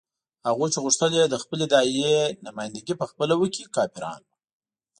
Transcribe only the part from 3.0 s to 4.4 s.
خپله وکړي کافران وو.